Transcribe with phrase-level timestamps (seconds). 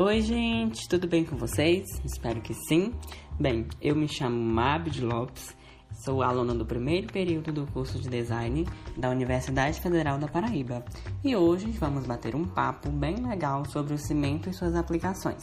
[0.00, 1.84] Oi, gente, tudo bem com vocês?
[2.04, 2.94] Espero que sim.
[3.36, 5.56] Bem, eu me chamo Mabid Lopes,
[6.04, 8.64] sou aluna do primeiro período do curso de design
[8.96, 10.84] da Universidade Federal da Paraíba
[11.24, 15.42] e hoje vamos bater um papo bem legal sobre o cimento e suas aplicações.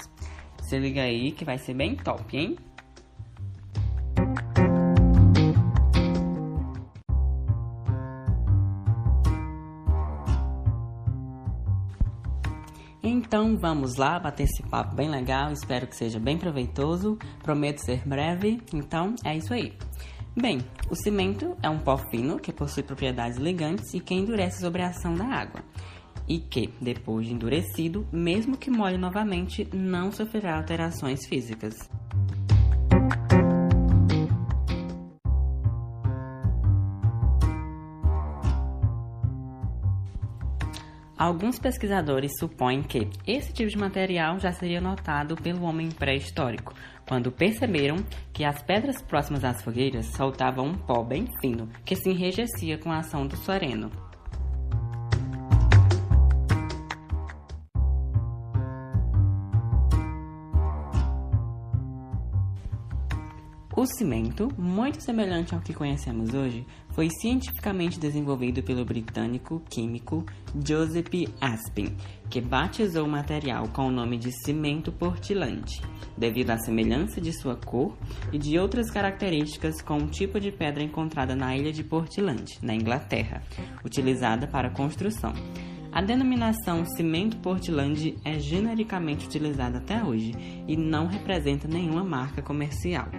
[0.61, 2.55] Se liga aí que vai ser bem top, hein?
[13.07, 18.01] Então vamos lá bater esse papo bem legal, espero que seja bem proveitoso, prometo ser
[18.03, 19.73] breve, então é isso aí.
[20.35, 20.57] Bem,
[20.89, 24.87] o cimento é um pó fino que possui propriedades ligantes e que endurece sobre a
[24.87, 25.61] ação da água.
[26.27, 31.75] E que, depois de endurecido, mesmo que molhe novamente, não sofrerá alterações físicas.
[41.17, 46.73] Alguns pesquisadores supõem que esse tipo de material já seria notado pelo homem pré-histórico,
[47.07, 47.95] quando perceberam
[48.33, 52.91] que as pedras próximas às fogueiras soltavam um pó bem fino que se enrijecia com
[52.91, 53.89] a ação do soreno.
[63.77, 70.25] O cimento, muito semelhante ao que conhecemos hoje, foi cientificamente desenvolvido pelo britânico químico
[70.65, 71.09] Joseph
[71.41, 71.93] Aspin,
[72.29, 75.81] que batizou o material com o nome de cimento portland,
[76.17, 77.93] devido à semelhança de sua cor
[78.31, 82.73] e de outras características com o tipo de pedra encontrada na ilha de Portland, na
[82.73, 83.43] Inglaterra,
[83.83, 85.33] utilizada para construção.
[85.91, 90.31] A denominação cimento Portland é genericamente utilizada até hoje
[90.65, 93.09] e não representa nenhuma marca comercial.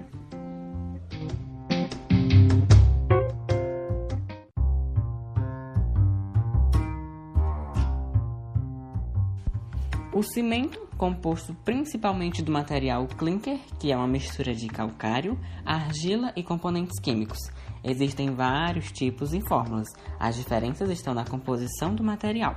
[10.16, 16.42] O cimento, composto principalmente do material clinker, que é uma mistura de calcário, argila e
[16.42, 17.36] componentes químicos.
[17.84, 19.88] Existem vários tipos e fórmulas.
[20.18, 22.56] As diferenças estão na composição do material,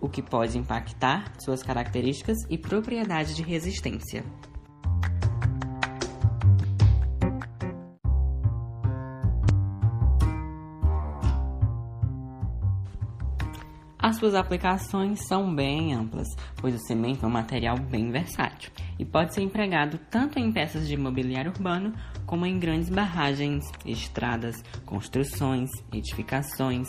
[0.00, 4.24] o que pode impactar suas características e propriedade de resistência.
[14.08, 19.04] As suas aplicações são bem amplas, pois o cimento é um material bem versátil e
[19.04, 21.92] pode ser empregado tanto em peças de mobiliário urbano
[22.24, 26.88] como em grandes barragens, estradas, construções, edificações,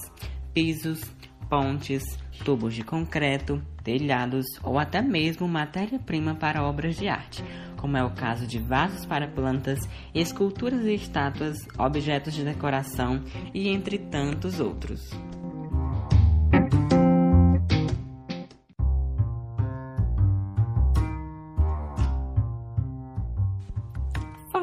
[0.54, 1.04] pisos,
[1.50, 2.04] pontes,
[2.46, 7.44] tubos de concreto, telhados ou até mesmo matéria-prima para obras de arte,
[7.76, 9.80] como é o caso de vasos para plantas,
[10.16, 13.22] esculturas e estátuas, objetos de decoração
[13.54, 15.02] e entre tantos outros.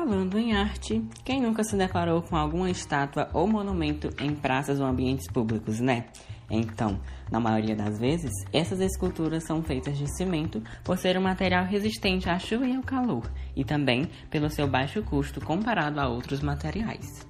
[0.06, 4.86] Falando em arte, quem nunca se deparou com alguma estátua ou monumento em praças ou
[4.86, 6.06] ambientes públicos, né?
[6.48, 11.64] Então, na maioria das vezes, essas esculturas são feitas de cimento por ser um material
[11.64, 16.40] resistente à chuva e ao calor, e também pelo seu baixo custo comparado a outros
[16.40, 17.26] materiais.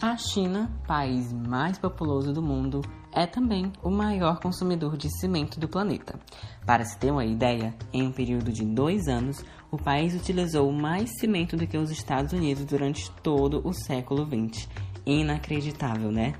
[0.00, 2.80] A China, país mais populoso do mundo,
[3.12, 6.18] é também o maior consumidor de cimento do planeta.
[6.66, 11.10] Para se ter uma ideia, em um período de dois anos, o país utilizou mais
[11.18, 14.68] cimento do que os Estados Unidos durante todo o século XX.
[15.04, 16.34] Inacreditável, né?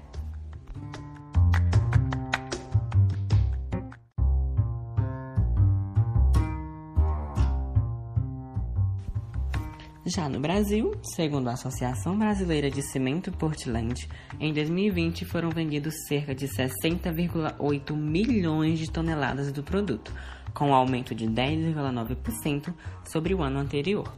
[10.04, 14.08] Já no Brasil, segundo a Associação Brasileira de Cimento Portland,
[14.40, 20.12] em 2020 foram vendidos cerca de 60,8 milhões de toneladas do produto,
[20.52, 22.74] com um aumento de 10,9%
[23.04, 24.12] sobre o ano anterior.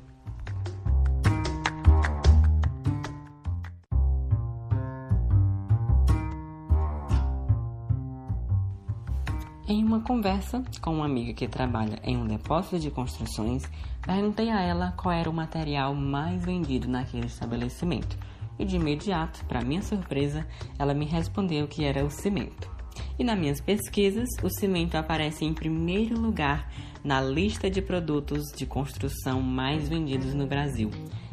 [9.67, 13.64] Em uma conversa com uma amiga que trabalha em um depósito de construções,
[14.06, 18.19] perguntei a ela qual era o material mais vendido naquele estabelecimento.
[18.59, 20.47] E de imediato, para minha surpresa,
[20.79, 22.71] ela me respondeu que era o cimento.
[23.19, 26.71] E nas minhas pesquisas, o cimento aparece em primeiro lugar
[27.03, 30.91] na lista de produtos de construção mais vendidos no Brasil.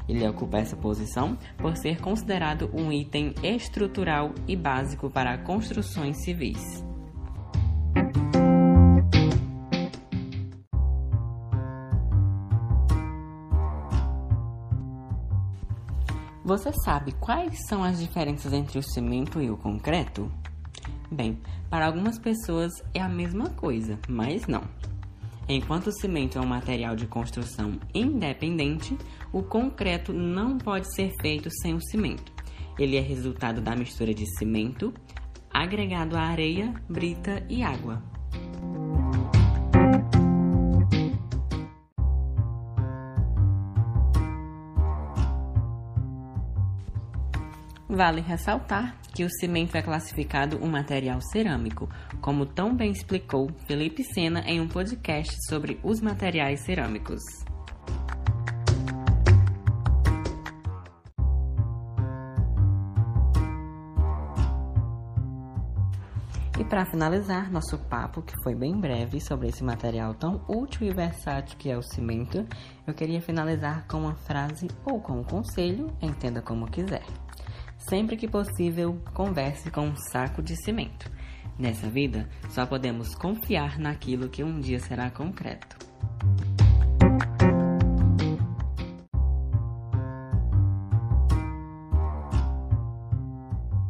[0.08, 6.91] Ele ocupa essa posição por ser considerado um item estrutural e básico para construções civis.
[16.44, 20.32] Você sabe quais são as diferenças entre o cimento e o concreto?
[21.12, 21.40] Bem,
[21.70, 24.64] para algumas pessoas é a mesma coisa, mas não.
[25.48, 28.98] Enquanto o cimento é um material de construção independente,
[29.32, 32.32] o concreto não pode ser feito sem o cimento.
[32.80, 34.92] Ele é resultado da mistura de cimento,
[35.54, 38.02] agregado a areia, brita e água.
[48.02, 51.88] Vale ressaltar que o cimento é classificado um material cerâmico,
[52.20, 57.22] como tão bem explicou Felipe Sena em um podcast sobre os materiais cerâmicos.
[66.60, 70.92] E para finalizar nosso papo, que foi bem breve sobre esse material tão útil e
[70.92, 72.48] versátil que é o cimento,
[72.88, 77.04] eu queria finalizar com uma frase ou com um conselho, entenda como quiser.
[77.92, 81.12] Sempre que possível, converse com um saco de cimento.
[81.60, 85.76] Nessa vida, só podemos confiar naquilo que um dia será concreto.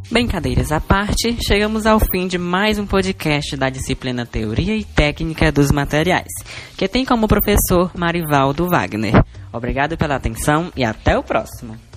[0.09, 5.51] Brincadeiras à parte, chegamos ao fim de mais um podcast da disciplina Teoria e Técnica
[5.51, 6.31] dos Materiais,
[6.75, 9.23] que tem como professor Marivaldo Wagner.
[9.53, 11.90] Obrigado pela atenção e até o próximo!